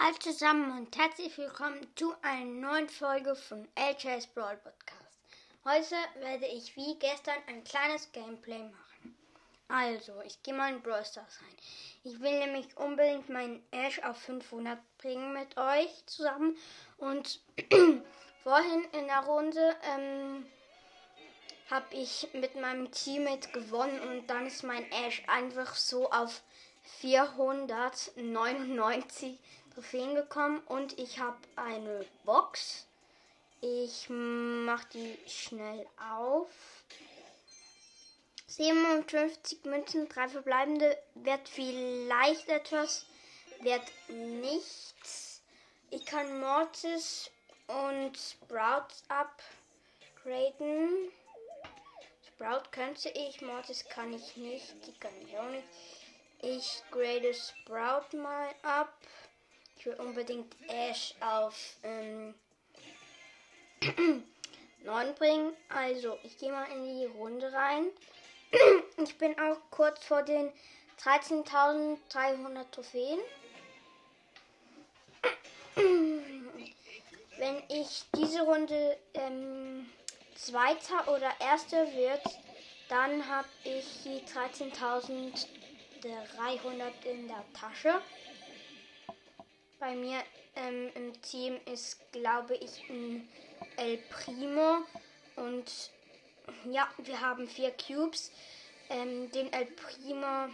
[0.00, 5.18] Hallo zusammen und herzlich willkommen zu einer neuen Folge von LJ's Brawl Podcast.
[5.64, 9.16] Heute werde ich wie gestern ein kleines Gameplay machen.
[9.66, 11.56] Also, ich gehe mal in Brawl Stars rein.
[12.04, 16.56] Ich will nämlich unbedingt meinen Ash auf 500 bringen mit euch zusammen.
[16.98, 17.40] Und
[18.44, 20.46] vorhin in der Runde ähm,
[21.72, 26.44] habe ich mit meinem Teammate gewonnen und dann ist mein Ash einfach so auf
[27.00, 29.40] 499
[29.78, 32.84] Trophäen gekommen und ich habe eine Box.
[33.60, 35.86] Ich mache die schnell
[36.18, 36.48] auf.
[38.48, 43.06] 57 Münzen, drei verbleibende, wird vielleicht etwas,
[43.60, 45.42] wird nichts.
[45.90, 47.30] Ich kann Mortis
[47.68, 51.12] und Sprouts upgraden.
[52.26, 55.68] Sprout könnte ich, Mortis kann ich nicht, die kann ich auch nicht.
[56.40, 58.92] Ich grade Sprout mal ab.
[59.78, 62.34] Ich will unbedingt Ash auf ähm,
[64.84, 65.56] 9 bringen.
[65.68, 67.86] Also, ich gehe mal in die Runde rein.
[68.96, 70.52] ich bin auch kurz vor den
[71.00, 73.20] 13.300 Trophäen.
[75.76, 79.88] Wenn ich diese Runde ähm,
[80.34, 82.22] Zweiter oder Erster wird,
[82.88, 88.02] dann habe ich die 13.300 in der Tasche.
[89.78, 90.22] Bei mir
[90.56, 93.28] ähm, im Team ist, glaube ich, ein
[93.76, 94.78] El Primo.
[95.36, 95.90] Und
[96.64, 98.32] ja, wir haben vier Cubes.
[98.90, 100.48] Ähm, den El Primo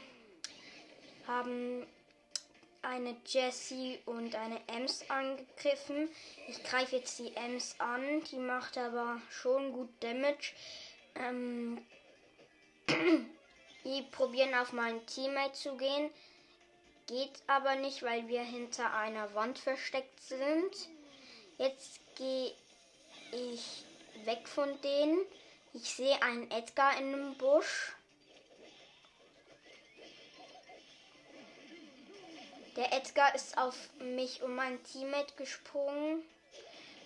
[1.26, 1.86] haben
[2.82, 6.10] eine Jessie und eine Ems angegriffen.
[6.48, 10.52] Ich greife jetzt die Ems an, die macht aber schon gut Damage.
[11.14, 11.82] Ähm,
[13.84, 16.10] die probieren auf meinen Teammate zu gehen.
[17.06, 20.88] Geht aber nicht, weil wir hinter einer Wand versteckt sind.
[21.58, 22.52] Jetzt gehe
[23.32, 23.84] ich
[24.24, 25.18] weg von denen.
[25.74, 27.92] Ich sehe einen Edgar in einem Busch.
[32.76, 36.24] Der Edgar ist auf mich und mein Teammate gesprungen.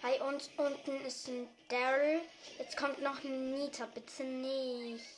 [0.01, 2.21] Bei uns unten ist ein Daryl.
[2.59, 3.87] Jetzt kommt noch ein Nita.
[3.87, 5.18] Bitte nicht.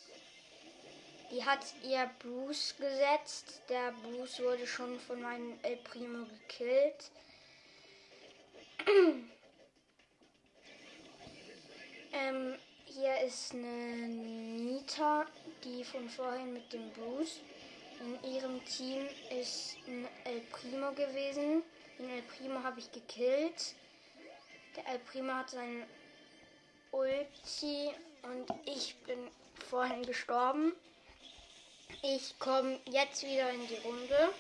[1.31, 3.63] Die hat ihr Bruce gesetzt.
[3.69, 7.13] Der Bruce wurde schon von meinem El Primo gekillt.
[12.13, 15.25] ähm, hier ist eine Nita,
[15.63, 17.39] die von vorhin mit dem Bruce.
[18.01, 21.63] In ihrem Team ist ein El Primo gewesen.
[21.97, 23.77] Den El Primo habe ich gekillt.
[24.75, 25.85] Der El Primo hat seinen
[26.91, 27.93] Ulti
[28.23, 29.29] und ich bin
[29.69, 30.73] vorhin gestorben.
[32.03, 34.35] Ich komme jetzt wieder in die Runde.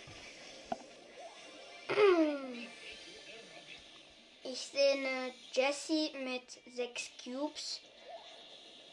[4.42, 6.42] Ich sehe eine Jessie mit
[6.74, 7.80] sechs Cubes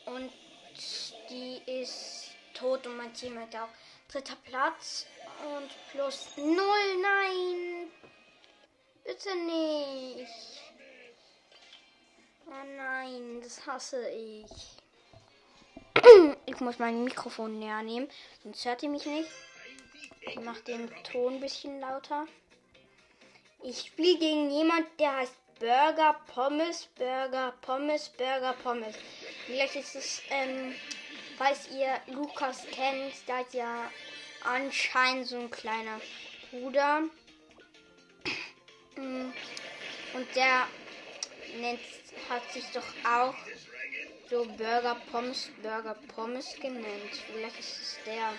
[0.06, 0.32] und
[1.30, 3.70] die ist tot und mein Team hat auch
[4.12, 5.06] dritter Platz
[5.56, 7.02] und plus null.
[7.02, 7.92] Nein,
[9.04, 10.62] bitte nicht.
[12.48, 14.52] Oh nein, das hasse ich.
[16.46, 18.08] Ich muss mein Mikrofon näher nehmen,
[18.44, 19.30] sonst hört ihr mich nicht.
[20.22, 22.26] Ich mache den Ton ein bisschen lauter.
[23.64, 28.96] Ich spiele gegen jemand, der heißt Burger Pommes, Burger Pommes, Burger Pommes.
[29.46, 30.76] Vielleicht ist es, ähm,
[31.38, 33.90] falls ihr Lukas kennt, da hat ja
[34.44, 36.00] anscheinend so ein kleiner
[36.52, 37.04] Bruder.
[39.00, 39.32] Mm.
[40.16, 40.68] Und der
[41.60, 41.80] nennt,
[42.32, 43.36] hat sich doch auch
[44.30, 47.14] so Burger Pommes, Burger Pommes genannt.
[47.32, 48.34] Vielleicht ist es der.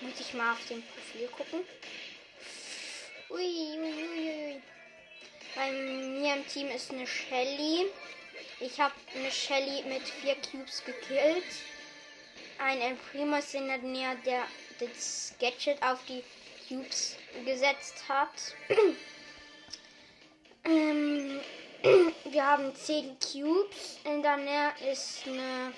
[0.00, 1.60] Muss ich mal auf dem Profil gucken.
[3.30, 4.62] Ui, ui, ui, ui.
[5.54, 7.86] Bei mir im Team ist eine Shelly.
[8.60, 11.44] Ich habe eine Shelly mit vier Cubes gekillt.
[12.58, 14.44] Ein El Primo ist in der Nähe, der
[14.80, 16.22] das Gadget auf die
[16.68, 18.54] Cubes gesetzt hat.
[20.64, 21.40] ähm,
[21.82, 23.98] wir haben 10 Cubes.
[24.04, 25.72] In der Nähe ist eine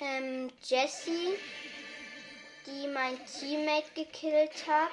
[0.00, 1.38] ähm, Jessie,
[2.66, 4.90] die mein Teammate gekillt hat.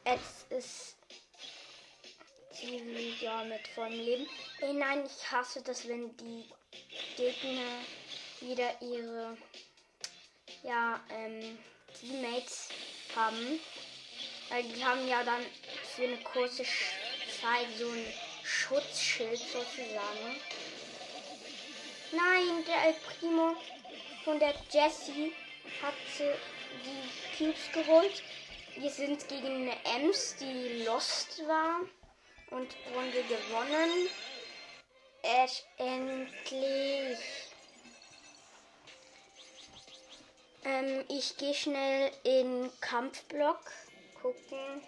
[0.07, 0.97] Jetzt ist
[2.53, 4.29] sie wieder mit vollem Leben.
[4.61, 6.45] Ey, nein, ich hasse das, wenn die
[7.17, 7.81] Gegner
[8.41, 9.37] wieder ihre
[10.63, 11.59] ja, ähm,
[11.99, 12.69] Teammates
[13.17, 13.59] haben.
[14.49, 15.43] Weil die haben ja dann
[15.97, 18.07] für eine kurze Zeit so ein
[18.45, 20.41] Schutzschild sozusagen.
[22.12, 23.56] Nein, der El Primo
[24.25, 25.32] von der Jessie
[25.82, 25.94] hat
[26.85, 28.23] die Cubes geholt.
[28.76, 31.81] Wir sind gegen eine Ems, die lost war
[32.50, 34.08] und Runde gewonnen.
[35.23, 37.19] Es endlich.
[40.64, 43.73] Ähm, ich gehe schnell in Kampfblock
[44.20, 44.82] gucken.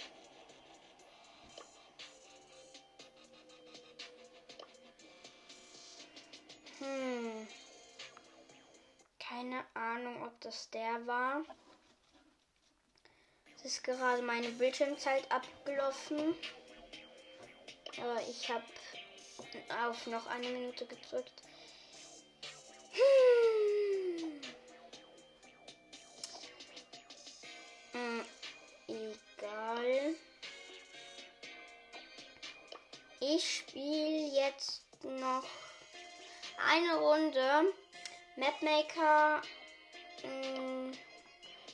[6.79, 7.49] Hm.
[9.19, 11.43] Keine Ahnung, ob das der war.
[13.57, 16.35] Es ist gerade meine Bildschirmzeit abgelaufen.
[18.01, 18.65] Aber ich habe
[19.85, 21.43] auf noch eine Minute gedrückt.
[22.93, 24.41] Hm.
[27.93, 28.25] Hm,
[28.87, 30.15] egal.
[33.21, 35.45] Ich spiele jetzt noch
[36.67, 37.73] eine Runde
[38.37, 39.43] Mapmaker
[40.23, 40.93] hm,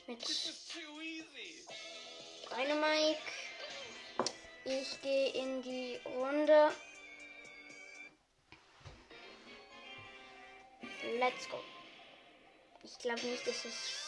[0.07, 0.27] mit
[2.49, 3.17] Dynamike.
[4.65, 6.71] Ich gehe in die Runde.
[11.19, 11.59] Let's go.
[12.83, 14.04] Ich glaube nicht, dass es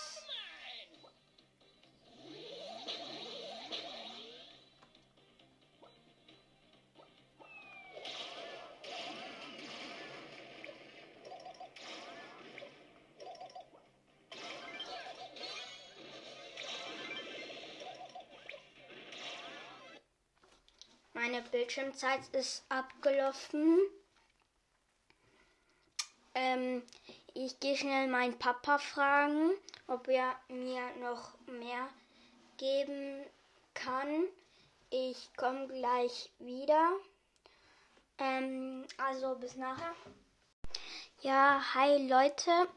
[21.30, 23.82] Meine Bildschirmzeit ist abgelaufen.
[26.34, 26.82] Ähm,
[27.34, 29.52] ich gehe schnell meinen Papa fragen,
[29.88, 31.90] ob er mir noch mehr
[32.56, 33.26] geben
[33.74, 34.24] kann.
[34.90, 36.94] Ich komme gleich wieder.
[38.20, 39.94] Ähm, also bis nachher.
[41.20, 42.70] Ja, hi Leute.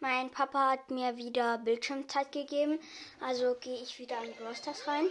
[0.00, 2.80] Mein Papa hat mir wieder Bildschirmzeit gegeben.
[3.20, 5.10] Also gehe ich wieder in Brosters rein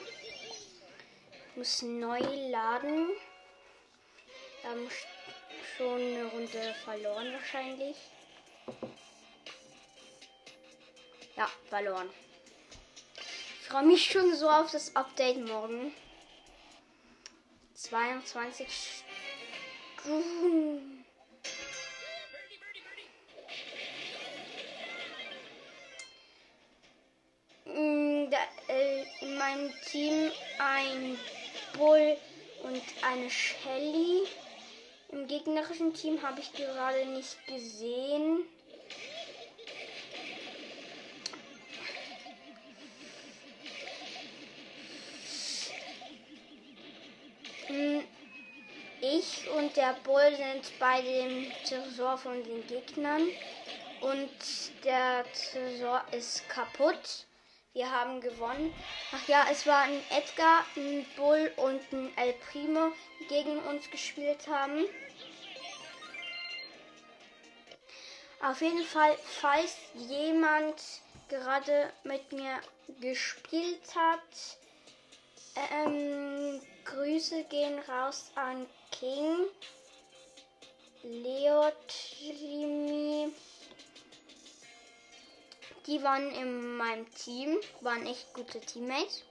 [1.57, 2.19] muss neu
[2.51, 3.09] laden.
[4.61, 4.89] Wir haben
[5.75, 7.97] schon eine Runde verloren wahrscheinlich.
[11.35, 12.09] Ja, verloren.
[13.61, 15.93] Ich freue mich schon so auf das Update morgen.
[17.73, 19.03] 22
[19.99, 21.05] Stunden.
[27.65, 28.31] Mm,
[28.67, 31.17] äh, in meinem Team ein
[31.77, 32.17] Bull
[32.63, 34.23] und eine Shelly.
[35.09, 38.45] Im gegnerischen Team habe ich gerade nicht gesehen.
[47.67, 48.03] Hm,
[49.01, 53.27] ich und der Bull sind bei dem Tresor von den Gegnern
[54.01, 54.29] und
[54.83, 57.25] der Tresor ist kaputt.
[57.77, 58.73] Wir haben gewonnen.
[59.11, 63.87] Ach ja, es war ein Edgar, ein Bull und ein El Primo, die gegen uns
[63.91, 64.85] gespielt haben.
[68.41, 70.81] Auf jeden Fall, falls jemand
[71.29, 72.59] gerade mit mir
[72.99, 74.57] gespielt hat,
[75.71, 79.45] ähm, Grüße gehen raus an King,
[81.03, 81.71] Leotlimi,
[85.87, 89.23] die waren in meinem Team, waren echt gute Teammates.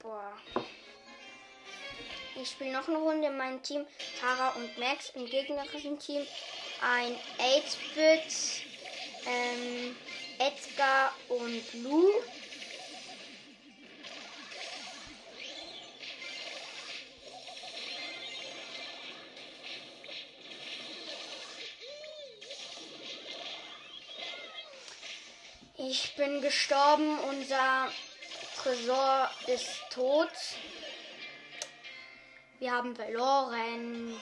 [0.00, 0.36] Boah.
[2.36, 3.86] Ich spiele noch eine Runde in meinem Team.
[4.20, 6.26] Tara und Max im gegnerischen Team.
[6.82, 8.66] Ein 8-Bit,
[9.26, 9.96] ähm,
[10.38, 12.10] Edgar und Lou.
[25.86, 27.90] Ich bin gestorben, unser
[28.56, 30.30] Tresor ist tot.
[32.58, 34.18] Wir haben verloren.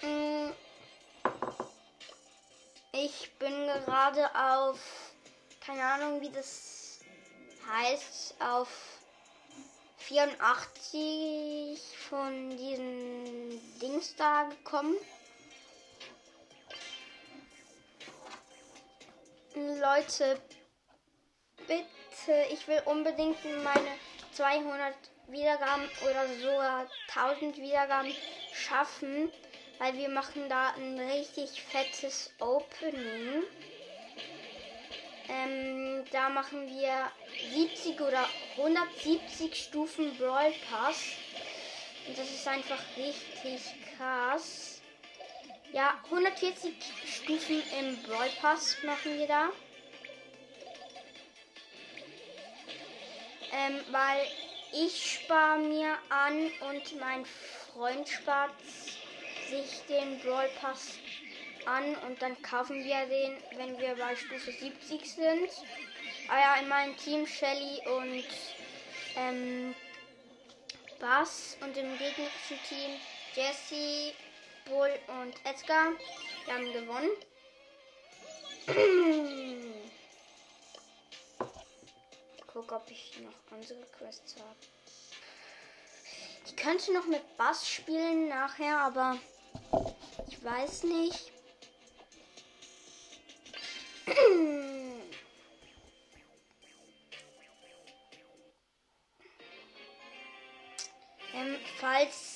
[0.00, 0.54] Hm.
[2.92, 4.78] Ich bin gerade auf,
[5.66, 7.00] keine Ahnung wie das
[7.68, 8.68] heißt, auf
[9.98, 14.94] 84 von diesen Dings da gekommen.
[19.54, 20.40] Leute,
[21.66, 23.98] bitte, ich will unbedingt meine
[24.32, 24.94] 200
[25.28, 28.14] Wiedergaben oder sogar 1000 Wiedergaben
[28.54, 29.30] schaffen,
[29.78, 33.42] weil wir machen da ein richtig fettes Opening.
[35.28, 37.10] Ähm, da machen wir
[37.52, 41.12] 70 oder 170 Stufen Brawl Pass.
[42.08, 43.60] Und das ist einfach richtig
[43.96, 44.71] krass.
[45.72, 46.74] Ja, 140
[47.06, 49.48] Stufen im Brawl Pass machen wir da.
[53.50, 54.26] Ähm, weil
[54.74, 58.52] ich spare mir an und mein Freund spart
[59.48, 60.98] sich den Brawl Pass
[61.64, 65.48] an und dann kaufen wir den, wenn wir bei Stufe 70 sind.
[66.28, 68.26] Ah ja, in meinem Team Shelly und
[69.16, 69.74] ähm,
[71.00, 72.90] Bass und im gegnerischen Team
[73.34, 74.12] Jesse,
[74.64, 75.92] Bull und Edgar.
[76.44, 77.10] Wir haben gewonnen.
[82.36, 84.56] Ich gucke, ob ich noch andere Quests habe.
[86.46, 89.18] Ich könnte noch mit Bass spielen nachher, aber
[90.28, 91.32] ich weiß nicht.
[101.34, 102.31] ähm, falls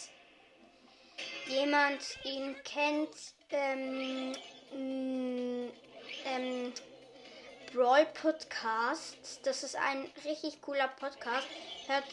[1.49, 3.15] jemand ihn kennt,
[3.51, 4.33] ähm,
[4.73, 5.71] mm,
[6.27, 6.73] ähm,
[7.73, 9.41] Brawl Podcast.
[9.45, 11.47] Das ist ein richtig cooler Podcast.
[11.87, 12.05] Hört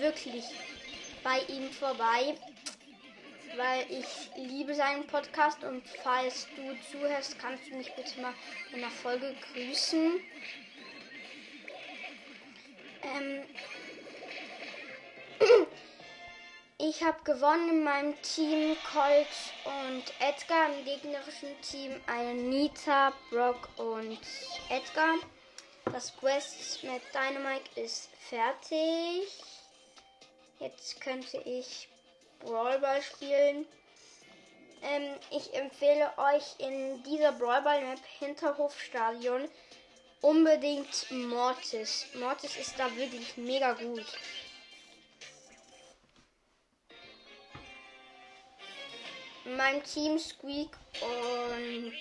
[0.00, 0.44] wirklich
[1.22, 2.36] bei ihm vorbei
[3.56, 8.34] weil ich liebe seinen Podcast und falls du zuhörst, kannst du mich bitte mal
[8.72, 10.20] in der Folge grüßen.
[13.02, 13.42] Ähm
[16.94, 19.26] ich habe gewonnen in meinem Team Colt
[19.64, 24.18] und Edgar, im gegnerischen Team Anita, Brock und
[24.68, 25.16] Edgar.
[25.86, 29.28] Das Quest mit Dynamite ist fertig.
[30.60, 31.88] Jetzt könnte ich
[32.40, 33.66] Brawlball spielen.
[34.82, 39.48] Ähm, ich empfehle euch in dieser Brawlball-Map Hinterhofstadion
[40.20, 42.06] unbedingt Mortis.
[42.14, 44.06] Mortis ist da wirklich mega gut.
[49.44, 50.70] In meinem Team Squeak
[51.02, 51.92] und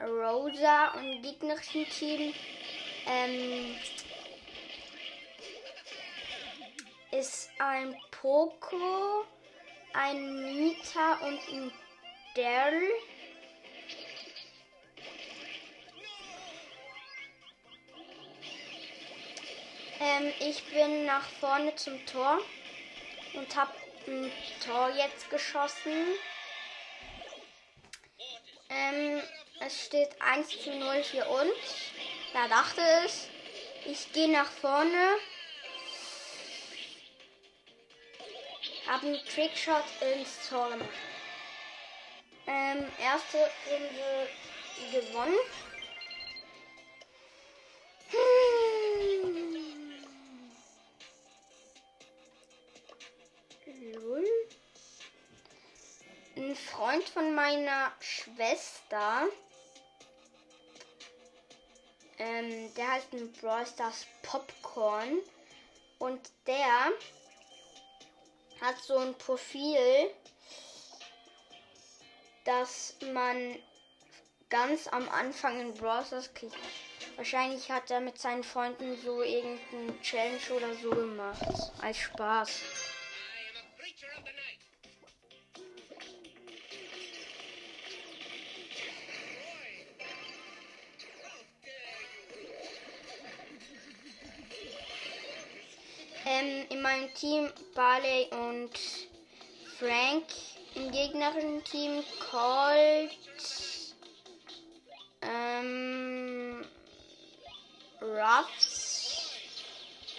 [0.00, 2.34] Rosa und gegnerischen Team
[3.06, 3.76] ähm,
[7.12, 9.24] ist ein Poco,
[9.92, 11.72] ein Nita und ein
[12.34, 12.90] Daryl.
[20.00, 22.40] Ähm, ich bin nach vorne zum Tor
[23.34, 24.32] und habe ein
[24.64, 25.92] Tor jetzt geschossen.
[28.68, 29.22] Ähm,
[29.60, 31.54] es steht 1 zu 0 für uns.
[32.32, 33.28] Da dachte es.
[33.86, 35.18] Ich gehe nach vorne
[38.86, 39.84] habe einen Trickshot
[40.14, 40.88] ins Tor gemacht.
[42.46, 43.38] Ähm, erste
[43.70, 44.28] Runde
[44.92, 45.34] gewonnen.
[57.14, 59.28] Von meiner Schwester,
[62.18, 65.20] ähm, der heißt ein Brawl Stars Popcorn
[66.00, 66.90] und der
[68.60, 70.10] hat so ein Profil,
[72.44, 73.56] das man
[74.50, 76.56] ganz am Anfang in Browsers kriegt.
[77.14, 81.72] Wahrscheinlich hat er mit seinen Freunden so irgendeinen Challenge oder so gemacht.
[81.80, 82.60] Als Spaß.
[96.44, 98.70] Ähm, in meinem Team Barley und
[99.78, 100.24] Frank.
[100.74, 103.16] Im gegnerischen Team Colt,
[105.22, 106.66] ähm,
[108.02, 109.30] Ruffs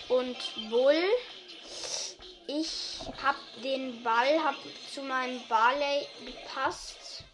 [0.07, 0.37] und
[0.69, 1.03] Bull.
[2.47, 4.55] Ich habe den Ball hab
[4.93, 7.25] zu meinem Barley gepasst.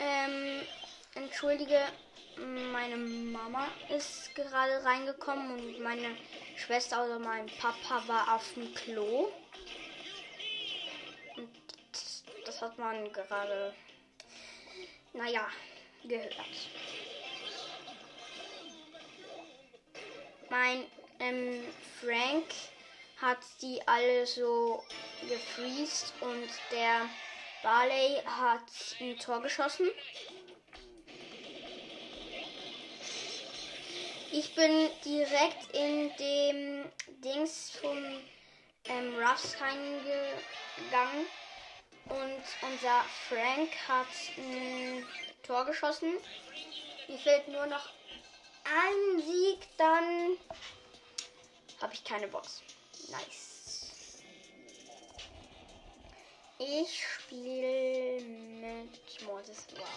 [0.00, 0.62] Ähm,
[1.14, 1.80] entschuldige,
[2.36, 6.16] meine Mama ist gerade reingekommen und meine
[6.56, 9.28] Schwester oder mein Papa war auf dem Klo.
[11.36, 11.50] Und
[12.44, 13.74] das hat man gerade,
[15.12, 15.48] naja,
[16.04, 16.36] gehört.
[20.48, 20.84] Mein
[21.18, 21.64] ähm,
[22.00, 22.44] Frank
[23.20, 24.84] hat die alle so
[25.28, 27.08] gefriest und der
[27.62, 29.88] Barley hat ein Tor geschossen.
[34.38, 36.84] Ich bin direkt in dem
[37.24, 37.96] Dings vom
[38.84, 41.24] ähm, Ruffs reingegangen
[42.10, 45.06] und unser Frank hat ein
[45.42, 46.12] Tor geschossen.
[47.08, 47.88] Mir fehlt nur noch
[48.64, 50.36] ein Sieg, dann
[51.80, 52.60] habe ich keine Box.
[53.08, 54.22] Nice.
[56.58, 59.66] Ich spiele mit Mortis.
[59.78, 59.88] Wow.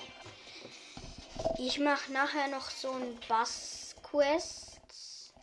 [1.58, 3.19] Ich mache nachher noch so ein
[4.12, 5.34] Bass-Quest.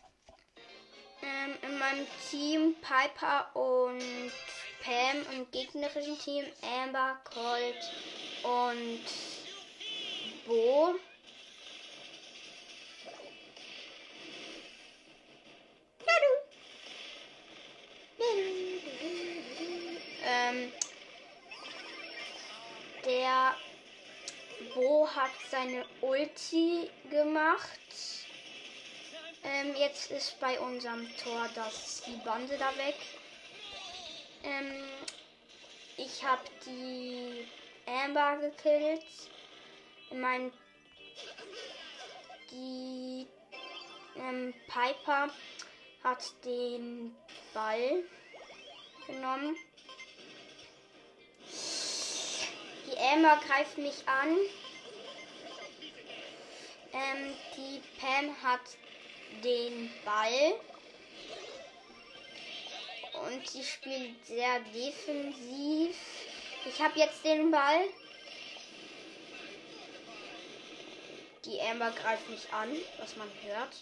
[1.21, 4.31] Ähm, in meinem Team Piper und
[4.83, 7.91] Pam im gegnerischen Team Amber, Colt
[8.43, 9.03] und
[10.45, 10.95] Bo.
[20.29, 20.71] Ähm,
[23.05, 23.55] der
[24.73, 28.26] Bo hat seine Ulti gemacht.
[29.49, 32.95] Ähm, jetzt ist bei unserem Tor das die Bande da weg.
[34.43, 34.83] Ähm,
[35.95, 37.47] ich habe die
[37.85, 39.05] Amber gekillt.
[40.09, 40.51] In meinem
[42.51, 43.25] die
[44.17, 45.29] ähm, Piper
[46.03, 47.15] hat den
[47.53, 48.03] Ball
[49.05, 49.55] genommen.
[52.85, 54.35] Die Amber greift mich an.
[56.91, 58.61] Ähm, die Pam hat
[59.43, 60.59] den Ball.
[63.25, 65.95] Und sie spielt sehr defensiv.
[66.65, 67.87] Ich habe jetzt den Ball.
[71.45, 72.69] Die Amber greift mich an,
[72.99, 73.73] was man hört.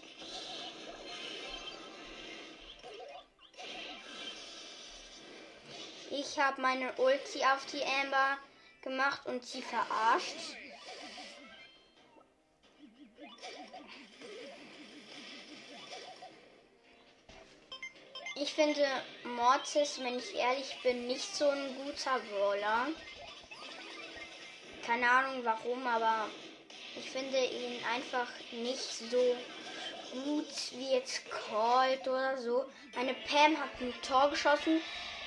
[6.12, 8.38] Ich habe meine Ulti auf die Amber
[8.82, 10.56] gemacht und sie verarscht.
[18.38, 18.86] Ich finde
[19.24, 22.88] Mortis, wenn ich ehrlich bin, nicht so ein guter Brawler.
[24.86, 26.28] Keine Ahnung warum, aber
[26.98, 29.38] ich finde ihn einfach nicht so
[30.12, 32.66] gut wie jetzt Colt oder so.
[32.96, 34.82] Meine Pam hat ein Tor geschossen.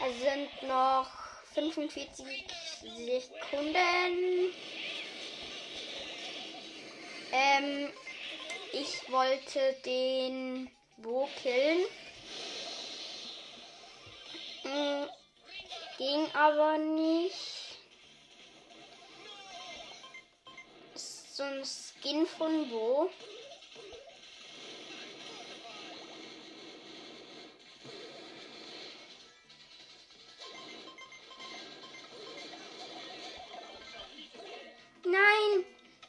[0.07, 1.09] Es sind noch
[1.55, 2.15] 45
[2.83, 4.55] Sekunden.
[7.33, 7.91] Ähm,
[8.73, 11.87] ich wollte den Bo killen.
[15.99, 17.79] Ging aber nicht.
[20.95, 23.11] So ein Skin von Bo.
[35.05, 35.65] Nein,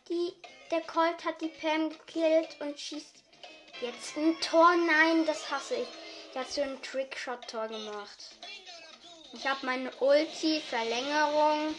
[0.09, 0.33] die,
[0.71, 3.23] der Colt hat die Pam gekillt und schießt
[3.81, 4.75] jetzt ein Tor.
[4.75, 6.08] Nein, das hasse ich.
[6.33, 8.35] Der hat so ein Trickshot-Tor gemacht.
[9.33, 11.75] Ich habe meine Ulti, Verlängerung.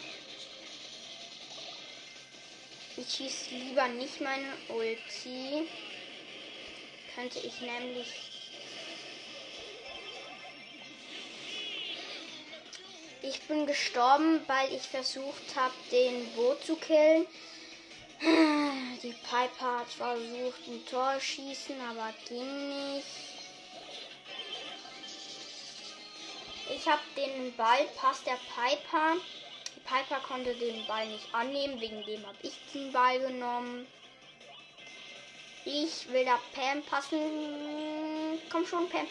[2.97, 5.67] Ich schieße lieber nicht meine Ulti.
[7.15, 8.31] Könnte ich nämlich
[13.23, 17.27] Ich bin gestorben, weil ich versucht habe, den Bo zu killen.
[18.21, 23.30] Die Piper hat versucht, ein Tor schießen, aber ging nicht.
[26.73, 29.17] Ich habe den Ball, passt der Piper.
[29.75, 33.87] Die Piper konnte den Ball nicht annehmen, wegen dem habe ich den Ball genommen.
[35.65, 38.39] Ich will da Pam passen.
[38.49, 39.05] Komm schon, Pam.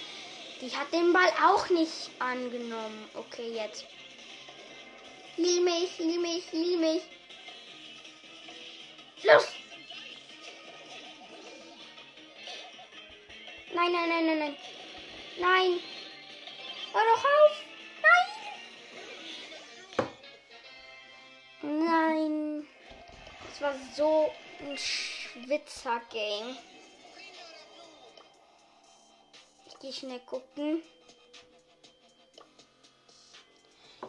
[0.60, 3.08] Die hat den Ball auch nicht angenommen.
[3.14, 3.84] Okay, jetzt.
[5.36, 7.02] Heal mich, heal mich, heal mich.
[9.22, 9.48] Los!
[13.74, 14.56] Nein, nein, nein, nein, nein.
[15.38, 15.80] Nein.
[16.92, 17.64] Hör doch auf.
[21.62, 21.86] Nein.
[21.86, 22.68] Nein.
[23.48, 26.56] Das war so ein Schwitzer-Game.
[29.66, 30.82] Ich gehe schnell gucken.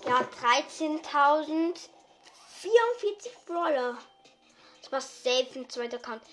[0.06, 1.78] Ja, 13.044
[3.46, 3.98] Brawler.
[4.82, 6.24] Das war safe ein zweiter Account.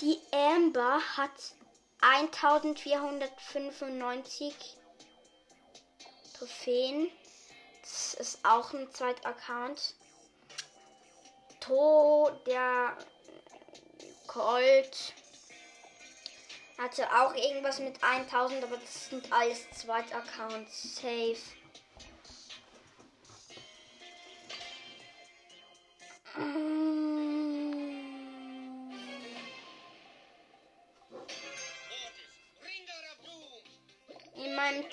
[0.00, 1.32] Die Amber hat
[2.06, 4.54] 1495
[6.38, 7.10] Trophäen.
[7.82, 9.96] Das ist auch ein zweiter Account.
[11.60, 12.96] To der
[14.28, 15.14] Colt
[16.78, 20.94] hatte auch irgendwas mit 1000, aber das sind alles zweite Accounts.
[20.96, 21.36] Safe.
[26.36, 26.75] Mm.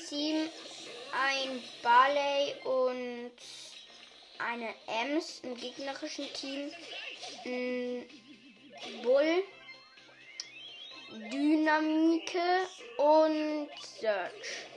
[0.10, 0.50] Team
[1.12, 3.32] ein Barley und
[4.40, 5.40] eine Ems.
[5.44, 6.72] Im gegnerischen Team
[7.46, 8.06] ein
[9.02, 9.44] Bull,
[11.32, 14.68] Dynamike und Search.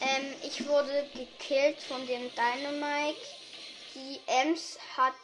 [0.00, 3.20] Ähm, ich wurde gekillt von dem Dynamite.
[3.94, 5.14] Die Ems hat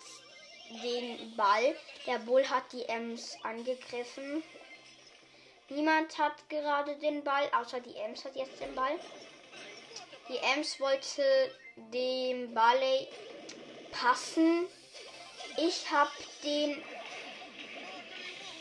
[0.71, 1.77] den Ball.
[2.07, 4.43] Der Bull hat die Ems angegriffen.
[5.71, 8.99] Niemand hat gerade den Ball, außer die Ems hat jetzt den Ball.
[10.29, 11.23] Die Ems wollte
[11.93, 13.09] dem Ballet
[13.91, 14.67] passen.
[15.57, 16.11] Ich habe
[16.43, 16.83] den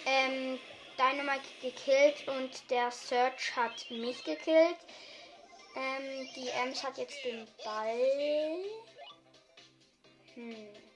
[0.05, 0.59] ähm,
[0.97, 4.77] Dynamite gekillt und der Search hat mich gekillt.
[5.75, 8.65] Ähm, die Ems hat jetzt den Ball.
[10.33, 10.86] Hm.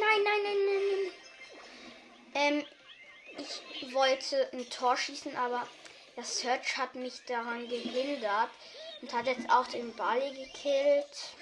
[0.00, 1.12] Nein, nein, nein, nein, nein.
[2.34, 2.64] Ähm,
[3.38, 5.66] ich wollte ein Tor schießen, aber
[6.16, 8.50] der Search hat mich daran gehindert
[9.02, 11.36] und hat jetzt auch den Bali gekillt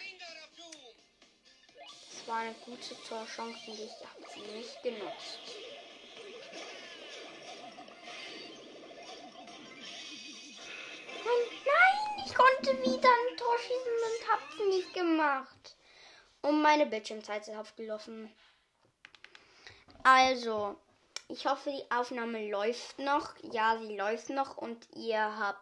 [2.26, 5.40] war eine gute Torchance und ich habe sie nicht genutzt.
[11.24, 15.76] Nein, ich konnte wieder ein Tor schießen und hab's nicht gemacht.
[16.42, 18.34] Und meine Bildschirmzeit ist aufgelaufen.
[20.04, 20.76] Also,
[21.28, 23.34] ich hoffe, die Aufnahme läuft noch.
[23.42, 25.58] Ja, sie läuft noch und ihr habt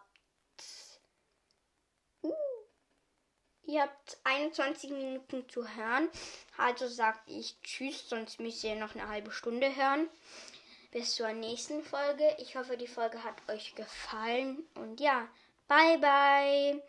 [3.65, 6.09] Ihr habt 21 Minuten zu hören.
[6.57, 10.09] Also sagt ich Tschüss, sonst müsst ihr noch eine halbe Stunde hören.
[10.91, 12.35] Bis zur nächsten Folge.
[12.39, 14.63] Ich hoffe, die Folge hat euch gefallen.
[14.75, 15.27] Und ja,
[15.67, 16.83] bye bye.